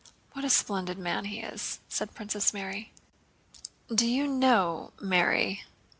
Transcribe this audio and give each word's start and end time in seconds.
What 0.33 0.43
a 0.43 0.49
splendid 0.49 0.97
man 0.97 1.25
he 1.25 1.41
is!" 1.41 1.79
said 1.87 2.15
Princess 2.15 2.55
Mary. 2.55 2.91
"Do 3.93 4.07
you 4.07 4.25
know, 4.25 4.93
Mary..." 4.99 5.63